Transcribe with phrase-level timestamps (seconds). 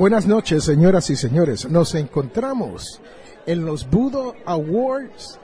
[0.00, 1.68] Buenas noches, señoras y señores.
[1.68, 3.02] Nos encontramos
[3.44, 5.38] en los Budo Awards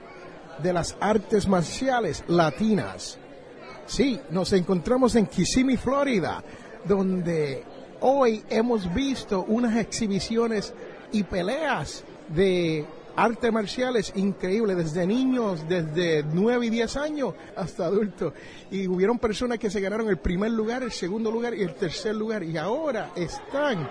[0.63, 3.19] de las artes marciales latinas.
[3.85, 6.43] Sí, nos encontramos en Kissimmee, Florida,
[6.87, 7.65] donde
[8.01, 10.73] hoy hemos visto unas exhibiciones
[11.13, 18.33] y peleas de artes marciales increíbles, desde niños, desde 9 y 10 años hasta adultos.
[18.71, 22.15] Y hubieron personas que se ganaron el primer lugar, el segundo lugar y el tercer
[22.15, 22.43] lugar.
[22.43, 23.87] Y ahora están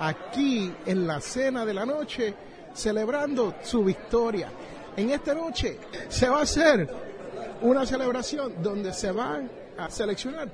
[0.00, 2.34] aquí en la cena de la noche
[2.74, 4.50] celebrando su victoria.
[4.96, 6.88] En esta noche se va a hacer
[7.62, 10.48] una celebración donde se van a seleccionar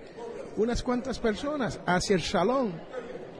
[0.56, 2.72] unas cuantas personas hacia el salón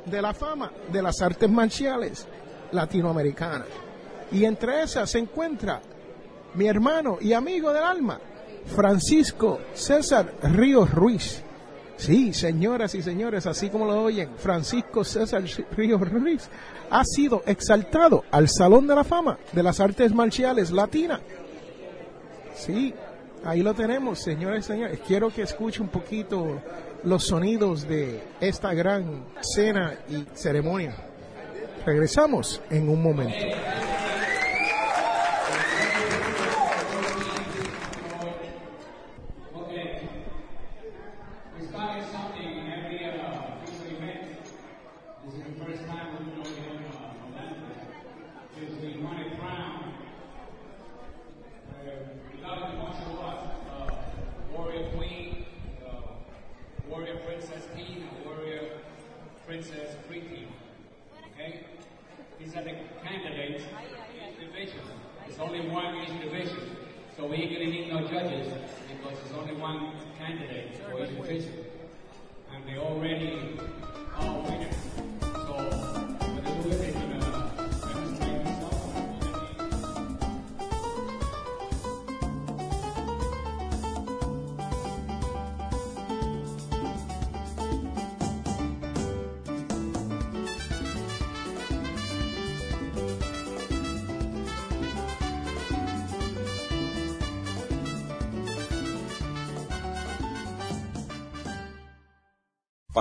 [0.05, 2.27] de la fama de las artes marciales
[2.73, 3.69] latinoamericanas.
[4.33, 5.81] Y entre esas se encuentra
[6.55, 8.19] mi hermano y amigo del alma,
[8.67, 11.43] Francisco César Ríos Ruiz.
[12.05, 15.43] Sí, señoras y señores, así como lo oyen, Francisco César
[15.75, 16.51] Ríos Ruiz
[16.91, 21.23] ha sido exaltado al Salón de la Fama de las Artes Marciales Latinas.
[22.55, 22.93] Sí,
[23.43, 25.01] ahí lo tenemos, señores y señores.
[25.07, 26.61] Quiero que escuche un poquito
[27.05, 30.95] los sonidos de esta gran cena y ceremonia.
[31.87, 33.47] Regresamos en un momento.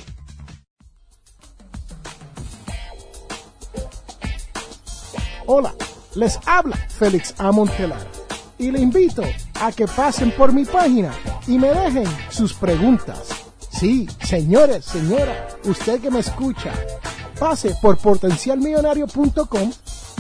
[5.51, 5.75] Hola,
[6.15, 7.51] les habla Félix A.
[8.59, 9.23] Y le invito
[9.61, 11.13] a que pasen por mi página
[11.47, 13.29] y me dejen sus preguntas.
[13.71, 16.73] Sí, señores, señora, usted que me escucha,
[17.39, 19.71] pase por potencialmillonario.com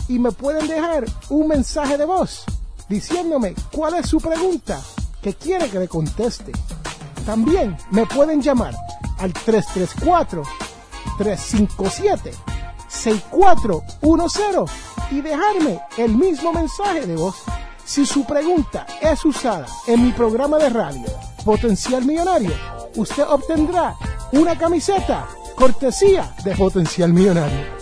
[0.09, 2.45] y me pueden dejar un mensaje de voz
[2.89, 4.81] diciéndome cuál es su pregunta
[5.21, 6.53] que quiere que le conteste.
[7.27, 8.75] También me pueden llamar
[9.19, 10.43] al 334
[11.19, 12.33] 357
[12.89, 14.71] 6410
[15.11, 17.37] y dejarme el mismo mensaje de voz
[17.89, 21.07] si su pregunta es usada en mi programa de radio
[21.43, 22.53] Potencial Millonario,
[22.97, 23.97] usted obtendrá
[24.33, 25.27] una camiseta
[25.57, 27.79] cortesía de Potencial Millonario.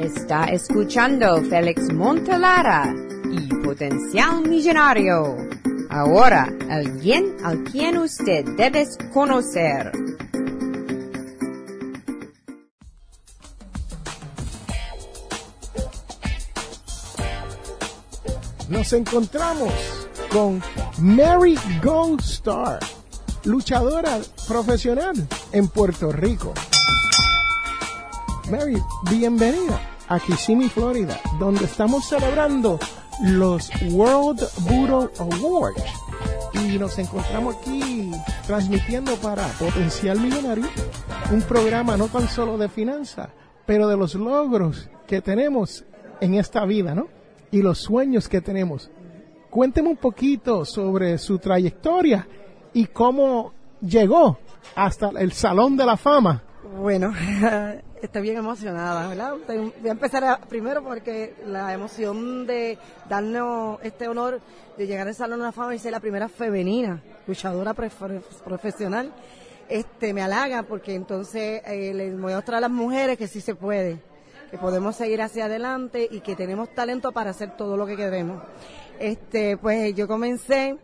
[0.00, 2.92] Está escuchando Félix Montelara
[3.30, 5.36] y Potencial Millonario.
[5.88, 9.92] Ahora, alguien al quien usted debe conocer.
[18.68, 19.72] Nos encontramos
[20.30, 20.62] con
[20.98, 22.78] Mary Gold Star,
[23.44, 25.14] luchadora profesional
[25.52, 26.54] en Puerto Rico.
[28.50, 28.80] Mary,
[29.10, 29.78] bienvenida
[30.08, 32.78] a Kissimmee, Florida, donde estamos celebrando
[33.22, 35.84] los World Budo Awards.
[36.54, 38.12] Y nos encontramos aquí
[38.46, 40.68] transmitiendo para Potencial Millonario,
[41.30, 43.28] un programa no tan solo de finanzas,
[43.66, 45.84] pero de los logros que tenemos
[46.22, 47.23] en esta vida, ¿no?
[47.54, 48.90] Y los sueños que tenemos.
[49.48, 52.26] Cuénteme un poquito sobre su trayectoria
[52.72, 54.40] y cómo llegó
[54.74, 56.42] hasta el Salón de la Fama.
[56.80, 57.14] Bueno,
[58.02, 59.34] estoy bien emocionada, ¿verdad?
[59.46, 62.76] Voy a empezar primero porque la emoción de
[63.08, 64.40] darnos este honor
[64.76, 69.12] de llegar al Salón de la Fama y ser la primera femenina luchadora profesional,
[69.68, 74.02] este me halaga porque entonces eh, les muestra a las mujeres que sí se puede,
[74.54, 78.40] que podemos seguir hacia adelante y que tenemos talento para hacer todo lo que queremos.
[79.00, 80.76] Este, pues yo comencé,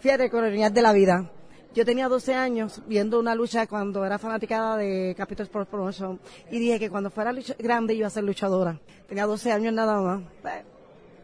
[0.00, 1.30] fíjate, con de la vida
[1.74, 6.20] yo tenía 12 años viendo una lucha cuando era fanática de Capital Sports Promotion
[6.50, 8.78] y dije que cuando fuera grande iba a ser luchadora.
[9.08, 10.22] Tenía 12 años nada más.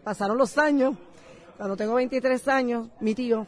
[0.02, 0.96] pasaron los años.
[1.58, 3.46] Cuando tengo 23 años, mi tío,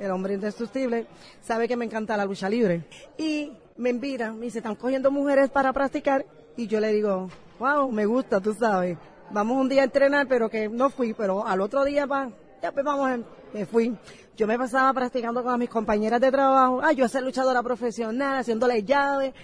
[0.00, 1.06] el hombre indestructible,
[1.42, 2.86] sabe que me encanta la lucha libre.
[3.16, 6.26] Y me invita, me dice, están cogiendo mujeres para practicar.
[6.56, 8.96] Y yo le digo, wow, me gusta, tú sabes.
[9.30, 12.30] Vamos un día a entrenar, pero que no fui, pero al otro día va,
[12.62, 13.96] ya pues vamos, me fui.
[14.36, 16.80] Yo me pasaba practicando con mis compañeras de trabajo.
[16.82, 19.34] Ay, yo a ser luchadora profesional, haciéndole llaves.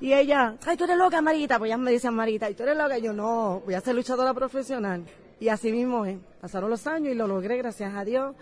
[0.00, 1.58] Y ella, ay, tú eres loca, Marita.
[1.58, 2.98] Pues ya me dicen, Marita, ¿y tú eres loca?
[2.98, 5.04] Yo, no, voy a ser luchadora profesional.
[5.40, 6.18] Y así mismo es.
[6.40, 8.34] Pasaron los años y lo logré, gracias a Dios,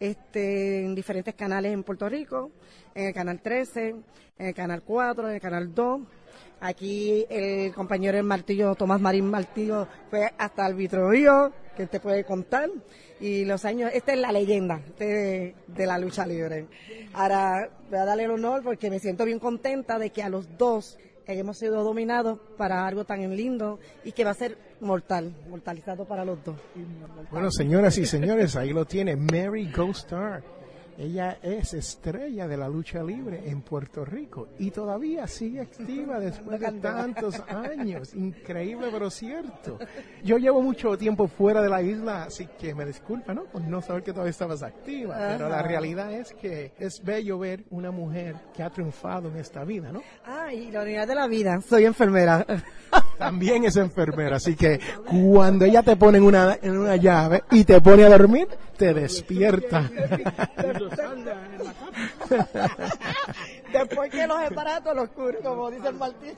[0.00, 2.50] este, en diferentes canales en Puerto Rico,
[2.94, 3.88] en el canal 13,
[4.38, 6.00] en el canal 4, en el canal 2.
[6.62, 12.22] Aquí el compañero del martillo, Tomás Marín Martillo, fue hasta el Vitrovio, que te puede
[12.22, 12.70] contar
[13.18, 16.68] y los años, esta es la leyenda de, la lucha libre.
[17.14, 20.56] Ahora voy a darle el honor porque me siento bien contenta de que a los
[20.56, 26.04] dos hemos sido dominados para algo tan lindo y que va a ser mortal, mortalizado
[26.04, 26.56] para los dos.
[27.32, 30.61] Bueno, señoras y señores, ahí lo tiene Mary Ghost Star
[30.98, 36.60] ella es estrella de la lucha libre en Puerto Rico y todavía sigue activa después
[36.60, 38.14] de tantos años.
[38.14, 39.78] Increíble, pero cierto.
[40.22, 43.44] Yo llevo mucho tiempo fuera de la isla, así que me disculpa, ¿no?
[43.44, 45.16] Por no saber que todavía estabas activa.
[45.18, 49.64] Pero la realidad es que es bello ver una mujer que ha triunfado en esta
[49.64, 50.02] vida, ¿no?
[50.24, 51.60] Ah, y la unidad de la vida.
[51.60, 52.46] Soy enfermera.
[53.18, 57.64] También es enfermera, así que cuando ella te pone en una, en una llave y
[57.64, 59.90] te pone a dormir, te despierta.
[63.72, 66.34] Después que los aparatos los curo, como dice el martillo.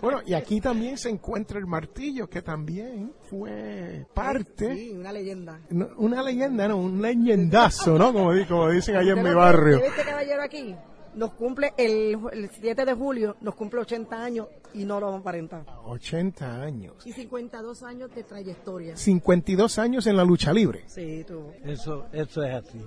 [0.00, 4.74] Bueno, y aquí también se encuentra el martillo, que también fue parte.
[4.74, 5.60] Sí, una leyenda.
[5.96, 8.12] una leyenda, no, un leyendazo, ¿no?
[8.12, 9.78] Como, como dicen allá en mi barrio.
[9.78, 10.76] este caballero aquí?
[11.14, 15.18] Nos cumple el, el 7 de julio, nos cumple 80 años y no lo vamos
[15.18, 15.64] a aparentar.
[15.84, 16.94] 80 años.
[17.06, 18.96] Y 52 años de trayectoria.
[18.96, 20.84] 52 años en la lucha libre.
[20.86, 21.52] Sí, tú.
[21.64, 22.78] Eso, eso es así.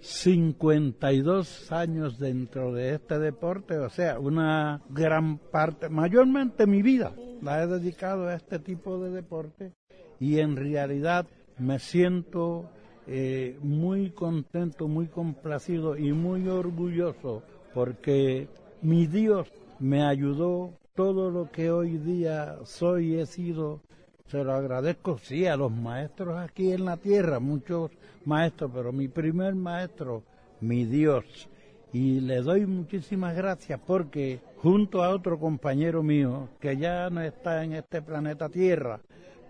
[0.00, 7.62] 52 años dentro de este deporte, o sea, una gran parte, mayormente mi vida, la
[7.62, 9.72] he dedicado a este tipo de deporte
[10.20, 11.26] y en realidad
[11.58, 12.70] me siento
[13.06, 18.48] eh, muy contento, muy complacido y muy orgulloso porque
[18.82, 19.48] mi Dios
[19.78, 23.80] me ayudó todo lo que hoy día soy y he sido.
[24.26, 27.92] Se lo agradezco, sí, a los maestros aquí en la tierra, muchos
[28.24, 30.24] maestros, pero mi primer maestro,
[30.60, 31.48] mi Dios.
[31.92, 37.62] Y le doy muchísimas gracias porque junto a otro compañero mío, que ya no está
[37.62, 39.00] en este planeta Tierra,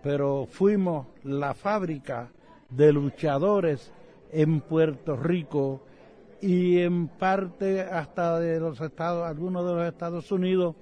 [0.03, 2.29] pero fuimos la fábrica
[2.69, 3.91] de luchadores
[4.31, 5.83] en Puerto Rico
[6.41, 10.75] y en parte hasta de los estados, algunos de los Estados Unidos,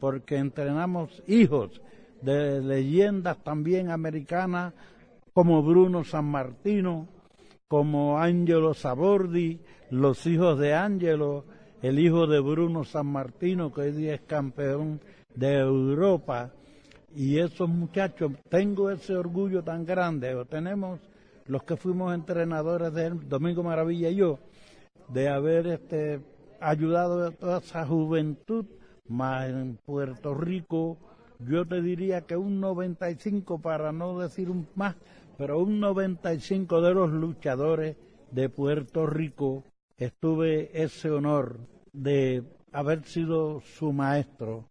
[0.00, 1.80] porque entrenamos hijos
[2.22, 4.72] de leyendas también americanas
[5.32, 7.08] como Bruno San Martino,
[7.68, 11.44] como Angelo Sabordi, los hijos de Angelo,
[11.82, 15.00] el hijo de Bruno San Martino, que hoy día es campeón
[15.34, 16.52] de Europa.
[17.14, 21.00] Y esos muchachos, tengo ese orgullo tan grande, tenemos
[21.46, 24.38] los que fuimos entrenadores de Domingo Maravilla y yo,
[25.08, 26.20] de haber este,
[26.60, 28.66] ayudado a toda esa juventud,
[29.08, 30.96] más en Puerto Rico,
[31.40, 34.96] yo te diría que un 95 para no decir un más,
[35.36, 37.96] pero un 95 de los luchadores
[38.30, 39.64] de Puerto Rico
[39.96, 41.58] estuve ese honor
[41.92, 44.68] de haber sido su maestro,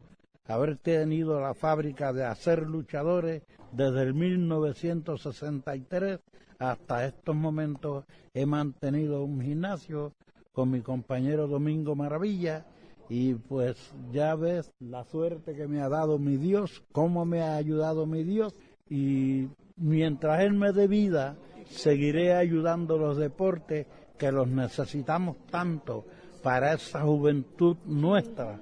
[0.51, 6.19] haber tenido la fábrica de hacer luchadores desde el 1963
[6.59, 10.13] hasta estos momentos he mantenido un gimnasio
[10.51, 12.65] con mi compañero Domingo Maravilla
[13.09, 17.55] y pues ya ves la suerte que me ha dado mi Dios, cómo me ha
[17.55, 18.53] ayudado mi Dios
[18.89, 26.05] y mientras Él me dé vida seguiré ayudando los deportes que los necesitamos tanto
[26.43, 28.59] para esa juventud nuestra.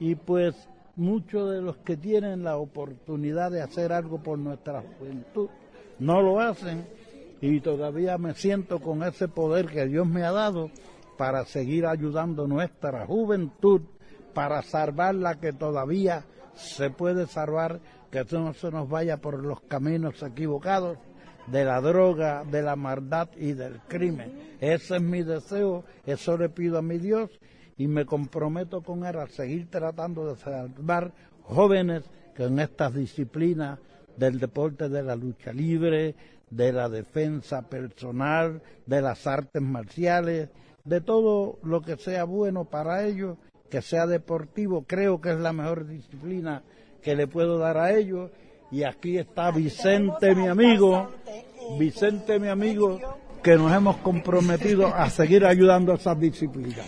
[0.00, 0.54] Y pues
[0.98, 5.48] muchos de los que tienen la oportunidad de hacer algo por nuestra juventud
[5.98, 6.86] no lo hacen
[7.40, 10.70] y todavía me siento con ese poder que Dios me ha dado
[11.16, 13.82] para seguir ayudando nuestra juventud,
[14.34, 16.24] para salvar la que todavía
[16.54, 20.98] se puede salvar, que no se nos vaya por los caminos equivocados
[21.46, 24.56] de la droga, de la maldad y del crimen.
[24.60, 27.30] Ese es mi deseo, eso le pido a mi Dios
[27.78, 31.12] y me comprometo con él a seguir tratando de salvar
[31.44, 32.02] jóvenes
[32.34, 33.78] que en estas disciplinas
[34.16, 36.16] del deporte de la lucha libre,
[36.50, 40.48] de la defensa personal, de las artes marciales,
[40.84, 43.38] de todo lo que sea bueno para ellos,
[43.70, 46.62] que sea deportivo, creo que es la mejor disciplina
[47.02, 48.30] que le puedo dar a ellos.
[48.70, 51.10] Y aquí está Vicente, mi amigo,
[51.78, 52.98] Vicente, mi amigo,
[53.42, 56.86] que nos hemos comprometido a seguir ayudando a esas disciplinas.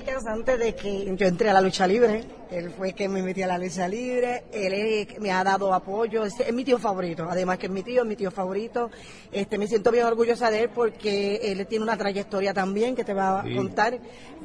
[0.00, 3.08] Él es el causante de que yo entré a la lucha libre, él fue que
[3.08, 6.64] me metí a la lucha libre, él es, me ha dado apoyo, es, es, mi
[6.64, 8.90] tío favorito, además que es mi tío, es mi tío favorito.
[9.30, 13.14] Este, me siento bien orgullosa de él porque él tiene una trayectoria también que te
[13.14, 13.98] va a contar,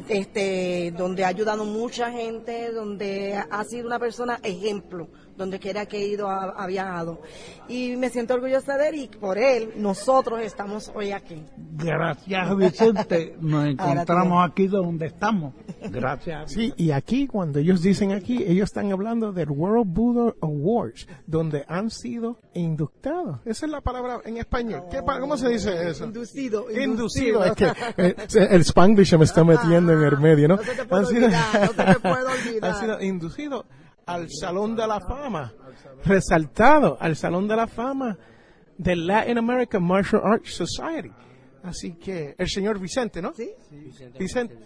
[0.10, 5.08] este, donde ha ayudado mucha gente, donde ha sido una persona ejemplo
[5.38, 7.22] donde quiera que he ido ha, ha, viajado.
[7.68, 11.44] Y me siento orgullosa de él y por él nosotros estamos hoy aquí.
[11.58, 15.45] Gracias Vicente, nos encontramos aquí donde estamos.
[15.90, 16.52] Gracias.
[16.52, 21.66] Sí, y aquí cuando ellos dicen aquí, ellos están hablando del World Buddha Awards, donde
[21.68, 23.40] han sido inductados.
[23.46, 24.84] Esa es la palabra en español.
[24.90, 26.06] ¿Qué, ¿Cómo se dice eso?
[26.06, 26.66] Inducido.
[26.72, 27.44] Inducido.
[27.44, 28.16] Es que eh,
[28.50, 30.56] el Spanglish me está metiendo en el medio, ¿no?
[30.58, 32.72] No se te puede olvidar, no se te puede olvidar.
[32.72, 33.66] Han sido inducidos
[34.06, 35.54] al Salón de la Fama,
[36.04, 38.18] resaltado al Salón de la Fama
[38.78, 41.12] del Latin American Martial Arts Society.
[41.64, 43.34] Así que el señor Vicente, ¿no?
[43.34, 43.50] Sí.
[43.72, 44.20] Vicente.
[44.20, 44.58] Vicente.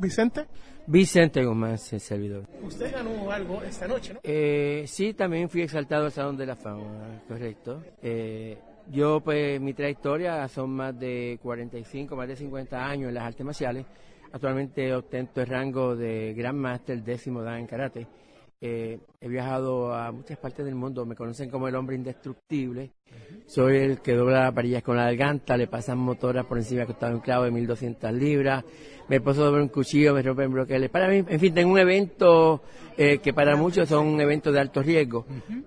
[0.00, 0.46] Vicente.
[0.86, 2.44] Vicente Gómez, el servidor.
[2.62, 4.20] Usted ganó algo esta noche, ¿no?
[4.22, 7.82] Eh, sí, también fui exaltado al Salón de la Fama, correcto.
[8.02, 8.58] Eh,
[8.90, 13.44] yo, pues, mi trayectoria son más de 45, más de 50 años en las artes
[13.44, 13.86] marciales.
[14.32, 18.06] Actualmente ostento el rango de Gran Master décimo dan en karate.
[18.62, 22.90] Eh, he viajado a muchas partes del mundo, me conocen como el hombre indestructible.
[23.46, 26.92] Soy el que dobla las varillas con la garganta, le pasan motoras por encima que
[26.92, 28.62] estaba un clavo de 1200 libras,
[29.08, 30.90] me puedo doblar un cuchillo, me rompen broqueles.
[30.90, 32.60] Para mí, en fin, tengo un evento
[32.98, 35.24] eh, que para muchos son un evento de alto riesgo,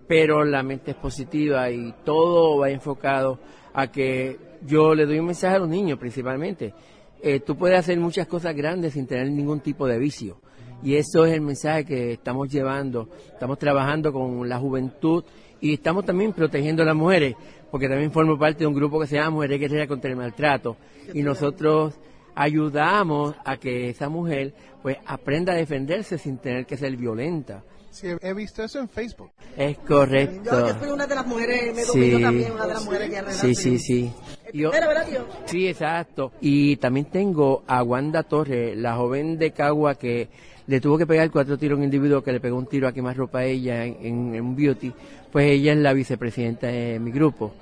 [0.08, 3.40] pero la mente es positiva y todo va enfocado
[3.74, 6.76] a que yo le doy un mensaje a los niños principalmente.
[7.24, 10.43] Eh, tú puedes hacer muchas cosas grandes sin tener ningún tipo de vicio.
[10.84, 13.10] Y eso es el mensaje que estamos llevando.
[13.32, 15.24] Estamos trabajando con la juventud
[15.62, 17.36] y estamos también protegiendo a las mujeres,
[17.72, 20.75] porque también formo parte de un grupo que se llama Mujeres Guerreras contra el Maltrato.
[21.13, 21.94] Y nosotros
[22.36, 27.63] ayudamos a que esa mujer pues aprenda a defenderse sin tener que ser violenta.
[27.94, 29.30] Sí, he visto eso en Facebook.
[29.56, 30.50] Es correcto.
[30.52, 32.20] Yo, yo fui una de las mujeres, me Sí.
[32.22, 33.38] también, una de las mujeres guerreras.
[33.38, 34.12] Sí, sí, sí.
[34.52, 35.26] Yo- Pero, ¿verdad, tío?
[35.46, 36.32] Sí, exacto.
[36.42, 40.28] Y también tengo a Wanda Torres, la joven de Cagua que
[40.66, 42.94] le tuvo que pegar cuatro tiros a un individuo que le pegó un tiro a
[42.94, 44.92] quemar ropa a ella en, en- en un beauty.
[45.32, 47.54] Pues ella es la vicepresidenta de mi grupo.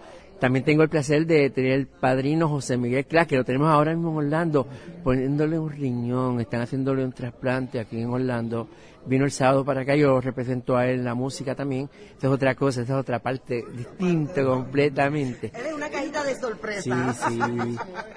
[0.42, 3.94] También tengo el placer de tener el padrino José Miguel Clark, que lo tenemos ahora
[3.94, 4.68] mismo en Orlando,
[5.04, 8.68] poniéndole un riñón, están haciéndole un trasplante aquí en Orlando.
[9.06, 11.90] Vino el sábado para acá, yo represento a él en la música también.
[12.18, 15.52] Esa es otra cosa, esa es otra parte distinta completamente.
[15.56, 17.14] Él es una cajita de Sí, sorpresa.
[17.14, 17.40] sí.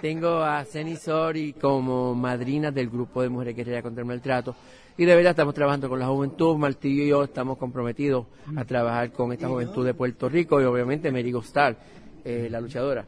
[0.01, 4.55] Tengo a Ceni Sori como madrina del grupo de mujeres guerreras contra el maltrato.
[4.97, 6.57] Y de verdad estamos trabajando con la juventud.
[6.57, 8.27] Martillo y yo estamos comprometidos
[8.57, 11.77] a trabajar con esta juventud de Puerto Rico y obviamente Merigo Star,
[12.25, 13.05] eh, la luchadora.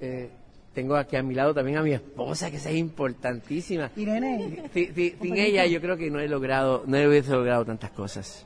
[0.00, 0.28] Eh,
[0.74, 3.90] tengo aquí a mi lado también a mi esposa, que esa es importantísima.
[3.96, 4.62] Irene.
[4.72, 8.44] Sin ella yo creo que no he logrado, no hubiese logrado tantas cosas.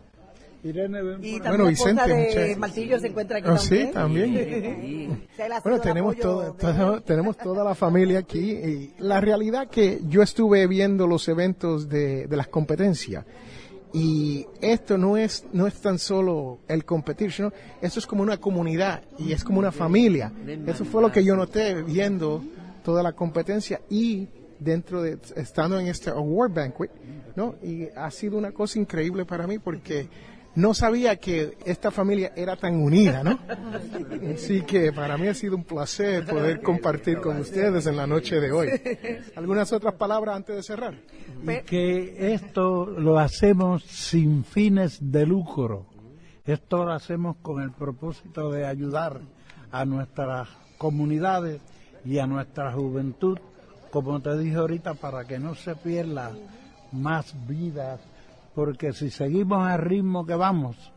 [0.64, 3.86] Irene, ven Y Bueno, Vicente, de muchas- Martillo se encuentra aquí Oh, también.
[3.86, 4.80] sí, también.
[4.82, 5.08] Sí.
[5.62, 8.50] Bueno, tenemos, apoyo todo, de- todo- tenemos toda la familia aquí.
[8.50, 13.24] Y la realidad que yo estuve viendo los eventos de, de las competencias
[13.92, 18.36] Y esto no es, no es tan solo el competir, sino esto es como una
[18.36, 20.32] comunidad y es como una familia.
[20.66, 22.42] Eso fue lo que yo noté viendo
[22.84, 24.28] toda la competencia y
[24.58, 26.90] dentro de, estando en este award banquet,
[27.36, 27.54] ¿no?
[27.62, 30.08] Y ha sido una cosa increíble para mí porque
[30.54, 33.38] no sabía que esta familia era tan unida, ¿no?
[34.34, 38.40] Así que para mí ha sido un placer poder compartir con ustedes en la noche
[38.40, 38.68] de hoy.
[39.36, 40.94] ¿Algunas otras palabras antes de cerrar?
[41.64, 45.86] Que esto lo hacemos sin fines de lucro.
[46.44, 49.20] Esto lo hacemos con el propósito de ayudar
[49.70, 51.60] a nuestras comunidades
[52.04, 53.38] y a nuestra juventud,
[53.90, 56.32] como te dije ahorita, para que no se pierda
[56.90, 58.00] más vidas
[58.54, 60.92] porque si seguimos al ritmo que vamos,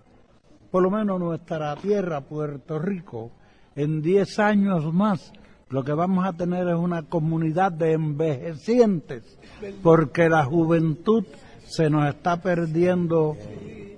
[0.71, 3.31] por lo menos nuestra tierra, Puerto Rico,
[3.75, 5.33] en 10 años más,
[5.69, 9.39] lo que vamos a tener es una comunidad de envejecientes,
[9.81, 11.25] porque la juventud
[11.63, 13.37] se nos está perdiendo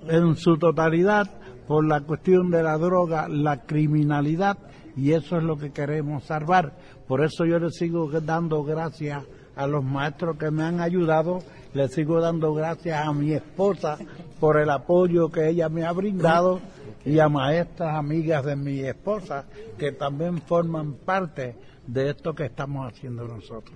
[0.08, 1.28] en su totalidad
[1.66, 4.58] por la cuestión de la droga, la criminalidad,
[4.96, 6.76] y eso es lo que queremos salvar.
[7.08, 9.24] Por eso yo le sigo dando gracias
[9.56, 11.42] a los maestros que me han ayudado
[11.74, 13.98] le sigo dando gracias a mi esposa
[14.40, 16.60] por el apoyo que ella me ha brindado
[17.04, 19.44] y a maestras amigas de mi esposa
[19.78, 21.56] que también forman parte
[21.86, 23.74] de esto que estamos haciendo nosotros.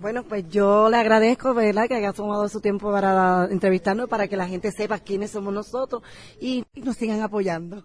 [0.00, 4.36] Bueno, pues yo le agradezco, ¿verdad?, que haya tomado su tiempo para entrevistarnos, para que
[4.36, 6.02] la gente sepa quiénes somos nosotros
[6.40, 7.84] y, nos sigan apoyando.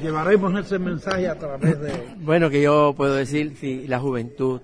[0.00, 1.92] Llevaremos ese mensaje a través de...
[2.16, 4.62] Bueno, que yo puedo decir, si la juventud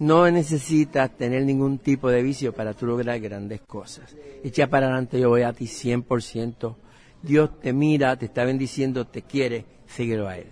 [0.00, 4.16] no necesitas tener ningún tipo de vicio para tú lograr grandes cosas.
[4.42, 6.74] Echa para adelante, yo voy a ti 100%.
[7.22, 10.46] Dios te mira, te está bendiciendo, te quiere, síguelo a Él.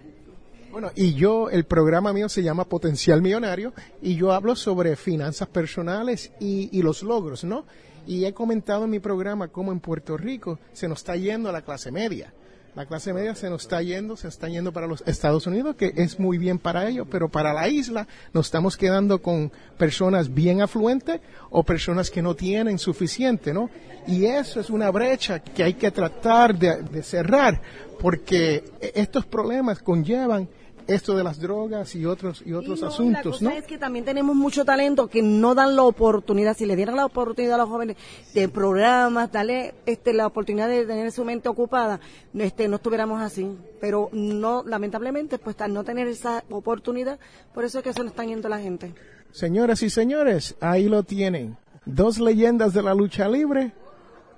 [0.70, 5.48] Bueno, y yo, el programa mío se llama Potencial Millonario y yo hablo sobre finanzas
[5.48, 7.64] personales y, y los logros, ¿no?
[8.06, 11.52] Y he comentado en mi programa cómo en Puerto Rico se nos está yendo a
[11.52, 12.34] la clase media
[12.78, 15.92] la clase media se nos está yendo, se está yendo para los Estados Unidos, que
[15.96, 20.62] es muy bien para ellos, pero para la isla nos estamos quedando con personas bien
[20.62, 23.68] afluentes o personas que no tienen suficiente, ¿no?
[24.06, 27.60] Y eso es una brecha que hay que tratar de, cerrar,
[27.98, 28.62] porque
[28.94, 30.48] estos problemas conllevan
[30.88, 34.34] esto de las drogas y otros y otros asuntos, la cosa es que también tenemos
[34.34, 37.96] mucho talento que no dan la oportunidad, si le dieran la oportunidad a los jóvenes
[38.32, 42.00] de programas, darle este la oportunidad de tener su mente ocupada,
[42.34, 47.18] este no estuviéramos así, pero no lamentablemente pues al no tener esa oportunidad,
[47.52, 48.94] por eso es que se nos están yendo la gente.
[49.30, 51.58] Señoras y señores, ahí lo tienen.
[51.84, 53.72] Dos leyendas de la lucha libre,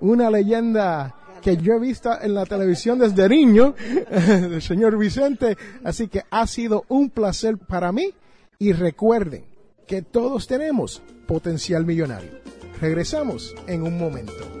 [0.01, 3.75] una leyenda que yo he visto en la televisión desde niño,
[4.11, 5.57] el señor Vicente.
[5.83, 8.13] Así que ha sido un placer para mí
[8.59, 9.43] y recuerden
[9.87, 12.31] que todos tenemos potencial millonario.
[12.79, 14.60] Regresamos en un momento.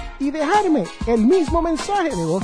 [0.21, 2.43] y dejarme el mismo mensaje de voz.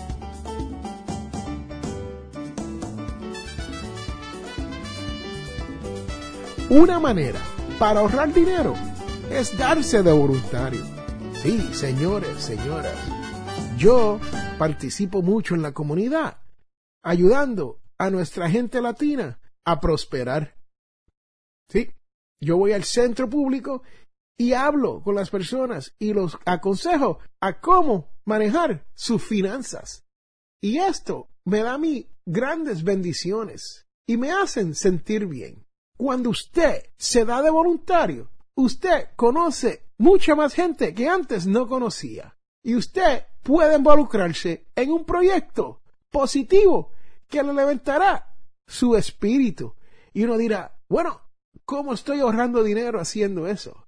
[6.71, 7.41] Una manera
[7.77, 8.75] para ahorrar dinero
[9.29, 10.79] es darse de voluntario.
[11.33, 12.97] Sí, señores, señoras,
[13.77, 14.21] yo
[14.57, 16.37] participo mucho en la comunidad,
[17.03, 20.55] ayudando a nuestra gente latina a prosperar.
[21.69, 21.91] Sí,
[22.39, 23.83] yo voy al centro público
[24.39, 30.05] y hablo con las personas y los aconsejo a cómo manejar sus finanzas.
[30.61, 35.65] Y esto me da a mí grandes bendiciones y me hacen sentir bien.
[36.01, 42.35] Cuando usted se da de voluntario, usted conoce mucha más gente que antes no conocía.
[42.63, 46.93] Y usted puede involucrarse en un proyecto positivo
[47.27, 48.33] que le levantará
[48.65, 49.75] su espíritu.
[50.11, 51.21] Y uno dirá, bueno,
[51.65, 53.85] ¿cómo estoy ahorrando dinero haciendo eso?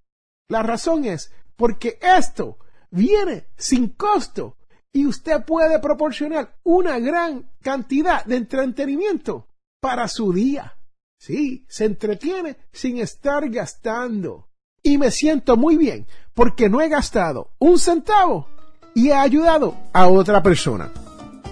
[0.49, 2.59] La razón es porque esto
[2.91, 4.57] viene sin costo
[4.91, 9.47] y usted puede proporcionar una gran cantidad de entretenimiento
[9.81, 10.77] para su día.
[11.25, 14.49] Sí, se entretiene sin estar gastando.
[14.83, 18.49] Y me siento muy bien porque no he gastado un centavo
[18.93, 20.91] y he ayudado a otra persona.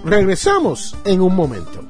[0.04, 1.86] Regresamos en un momento.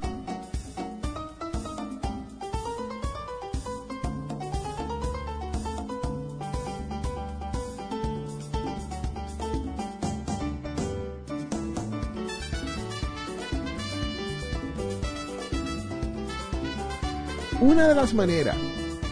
[17.61, 18.57] Una de las maneras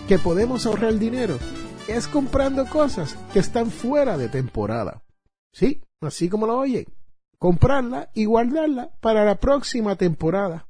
[0.07, 1.38] que podemos ahorrar dinero
[1.88, 5.03] es comprando cosas que están fuera de temporada.
[5.53, 6.88] Sí, así como lo oyen.
[7.38, 10.67] Comprarla y guardarla para la próxima temporada.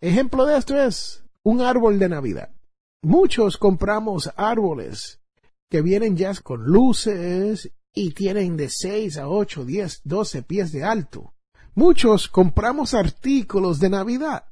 [0.00, 2.54] Ejemplo de esto es un árbol de Navidad.
[3.02, 5.20] Muchos compramos árboles
[5.68, 10.82] que vienen ya con luces y tienen de 6 a 8, 10, 12 pies de
[10.82, 11.34] alto.
[11.74, 14.46] Muchos compramos artículos de Navidad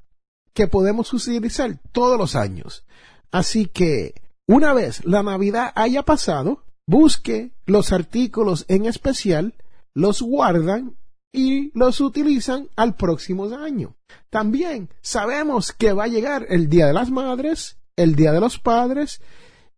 [0.55, 2.87] que podemos utilizar todos los años.
[3.31, 4.15] Así que,
[4.47, 9.55] una vez la Navidad haya pasado, busque los artículos en especial,
[9.93, 10.97] los guardan
[11.33, 13.97] y los utilizan al próximo año.
[14.31, 18.59] También sabemos que va a llegar el Día de las Madres, el Día de los
[18.59, 19.21] Padres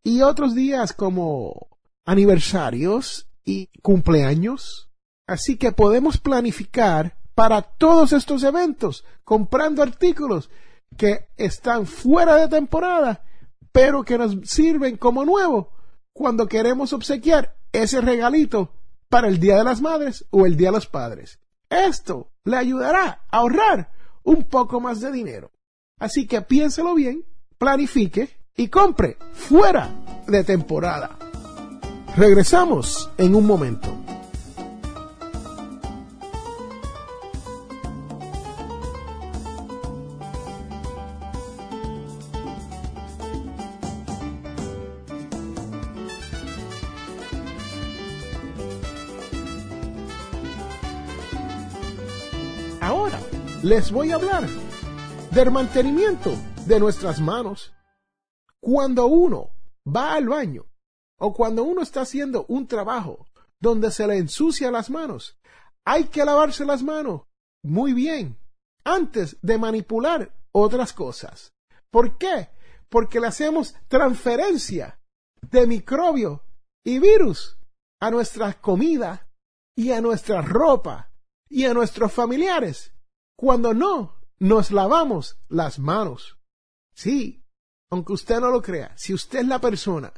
[0.05, 1.69] y otros días como
[2.05, 4.91] aniversarios y cumpleaños.
[5.27, 10.51] Así que podemos planificar para todos estos eventos comprando artículos
[10.97, 13.25] que están fuera de temporada,
[13.73, 15.73] pero que nos sirven como nuevo
[16.13, 18.73] cuando queremos obsequiar ese regalito
[19.09, 21.39] para el Día de las Madres o el Día de los Padres.
[21.69, 25.53] Esto le ayudará a ahorrar un poco más de dinero.
[25.99, 27.25] Así que piénselo bien,
[27.59, 29.91] planifique y compre fuera
[30.27, 31.19] de temporada.
[32.17, 34.06] Regresamos en un momento.
[53.77, 54.49] Les voy a hablar
[55.33, 56.33] del mantenimiento
[56.65, 57.75] de nuestras manos.
[58.59, 59.51] Cuando uno
[59.87, 60.65] va al baño
[61.19, 63.27] o cuando uno está haciendo un trabajo
[63.61, 65.39] donde se le ensucia las manos,
[65.85, 67.25] hay que lavarse las manos
[67.63, 68.39] muy bien
[68.83, 71.53] antes de manipular otras cosas.
[71.91, 72.49] ¿Por qué?
[72.89, 74.99] Porque le hacemos transferencia
[75.43, 76.43] de microbio
[76.83, 77.59] y virus
[78.01, 79.29] a nuestra comida
[79.77, 81.13] y a nuestra ropa
[81.51, 82.96] y a nuestros familiares
[83.37, 86.39] cuando no nos lavamos las manos.
[86.95, 87.45] Sí,
[87.91, 90.13] aunque usted no lo crea, si usted es la persona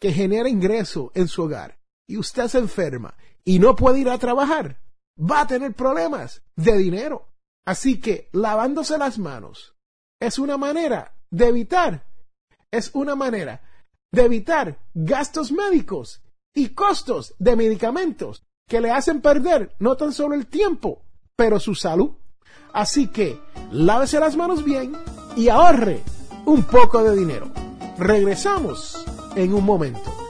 [0.00, 4.18] que genera ingreso en su hogar y usted se enferma y no puede ir a
[4.18, 4.80] trabajar,
[5.18, 7.28] va a tener problemas de dinero.
[7.66, 9.76] Así que lavándose las manos
[10.20, 12.06] es una manera de evitar,
[12.70, 13.62] es una manera
[14.12, 16.22] de evitar gastos médicos
[16.54, 21.04] y costos de medicamentos que le hacen perder no tan solo el tiempo,
[21.36, 22.12] pero su salud.
[22.72, 23.38] Así que
[23.70, 24.96] lávese las manos bien
[25.36, 26.02] y ahorre
[26.44, 27.48] un poco de dinero.
[27.98, 29.04] Regresamos
[29.36, 30.20] en un momento.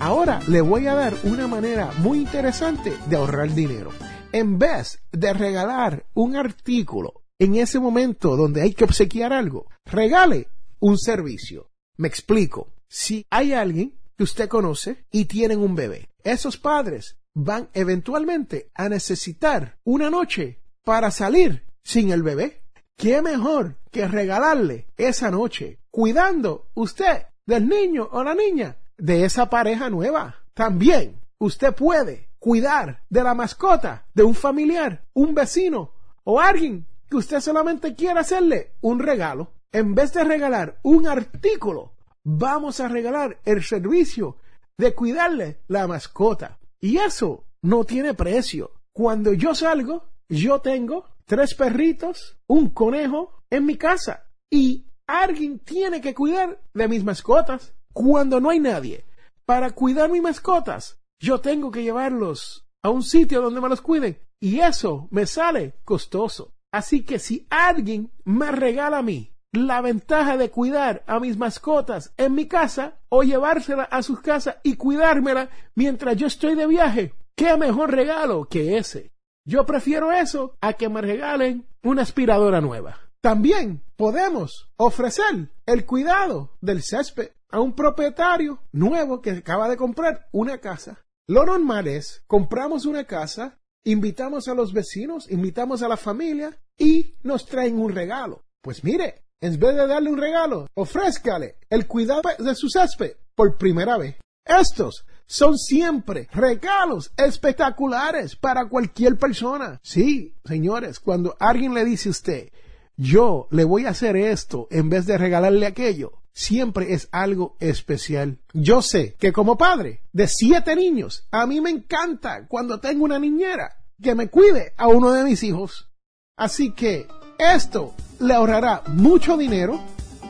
[0.00, 3.90] Ahora le voy a dar una manera muy interesante de ahorrar dinero.
[4.32, 10.48] En vez de regalar un artículo en ese momento donde hay que obsequiar algo, regale
[10.78, 11.70] un servicio.
[11.96, 12.72] Me explico.
[12.86, 18.88] Si hay alguien que usted conoce y tienen un bebé, esos padres van eventualmente a
[18.88, 22.62] necesitar una noche para salir sin el bebé.
[22.96, 29.50] ¿Qué mejor que regalarle esa noche cuidando usted del niño o la niña de esa
[29.50, 30.36] pareja nueva?
[30.54, 35.92] También usted puede cuidar de la mascota de un familiar, un vecino
[36.24, 39.52] o alguien que usted solamente quiera hacerle un regalo.
[39.72, 41.92] En vez de regalar un artículo,
[42.24, 44.36] vamos a regalar el servicio
[44.76, 46.58] de cuidarle la mascota.
[46.80, 48.72] Y eso no tiene precio.
[48.92, 56.00] Cuando yo salgo, yo tengo tres perritos, un conejo en mi casa y alguien tiene
[56.00, 57.74] que cuidar de mis mascotas.
[57.92, 59.04] Cuando no hay nadie
[59.44, 64.18] para cuidar mis mascotas, yo tengo que llevarlos a un sitio donde me los cuiden
[64.40, 66.54] y eso me sale costoso.
[66.72, 72.14] Así que si alguien me regala a mí la ventaja de cuidar a mis mascotas
[72.16, 77.14] en mi casa o llevársela a sus casas y cuidármela mientras yo estoy de viaje,
[77.36, 79.12] ¿qué mejor regalo que ese?
[79.44, 82.98] Yo prefiero eso a que me regalen una aspiradora nueva.
[83.20, 90.28] También podemos ofrecer el cuidado del césped a un propietario nuevo que acaba de comprar
[90.32, 91.04] una casa.
[91.30, 97.14] Lo normal es, compramos una casa, invitamos a los vecinos, invitamos a la familia y
[97.22, 98.42] nos traen un regalo.
[98.60, 103.56] Pues mire, en vez de darle un regalo, ofrézcale el cuidado de su césped por
[103.58, 104.16] primera vez.
[104.44, 109.78] Estos son siempre regalos espectaculares para cualquier persona.
[109.84, 112.48] Sí, señores, cuando alguien le dice a usted,
[112.96, 118.38] yo le voy a hacer esto en vez de regalarle aquello, siempre es algo especial.
[118.54, 123.18] Yo sé que como padre de siete niños, a mí me encanta cuando tengo una
[123.18, 125.90] niñera que me cuide a uno de mis hijos.
[126.38, 127.06] Así que
[127.38, 129.78] esto le ahorrará mucho dinero,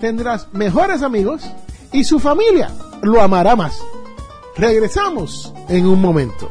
[0.00, 1.42] tendrás mejores amigos
[1.92, 3.78] y su familia lo amará más.
[4.56, 6.50] Regresamos en un momento.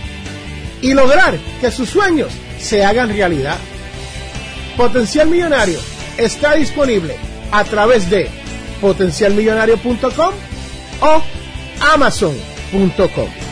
[0.81, 3.57] y lograr que sus sueños se hagan realidad.
[4.77, 5.79] Potencial Millonario
[6.17, 7.15] está disponible
[7.51, 8.29] a través de
[8.79, 10.33] potencialmillonario.com
[11.01, 11.21] o
[11.93, 13.50] amazon.com.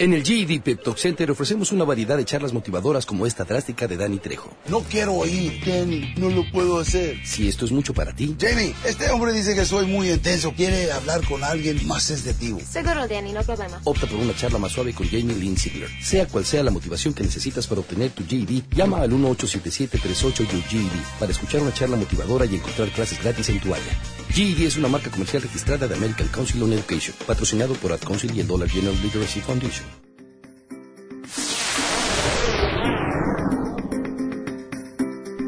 [0.00, 3.86] En el GED Pep Talk Center ofrecemos una variedad de charlas motivadoras como esta drástica
[3.86, 4.50] de Danny Trejo.
[4.66, 7.18] No quiero oír, Danny, no lo puedo hacer.
[7.22, 8.34] Si esto es mucho para ti.
[8.40, 12.58] Jamie, este hombre dice que soy muy intenso, quiere hablar con alguien más sensitivo.
[12.66, 13.78] Seguro, Danny, no problema.
[13.84, 15.90] Opta por una charla más suave con Jamie Lynn Sigler.
[16.02, 21.30] Sea cual sea la motivación que necesitas para obtener tu GED, llama al 1877-38-GED para
[21.30, 24.00] escuchar una charla motivadora y encontrar clases gratis en tu área.
[24.30, 28.34] GED es una marca comercial registrada de American Council on Education, patrocinado por Ad Council
[28.34, 29.89] y el Dollar General Literacy Foundation.